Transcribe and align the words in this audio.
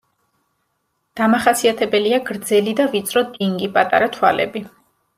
დამახასიათებელია 1.21 2.21
გრძელი 2.31 2.75
და 2.83 2.91
ვიწრო 2.97 3.27
დინგი, 3.39 3.73
პატარა 3.81 4.13
თვალები. 4.19 4.69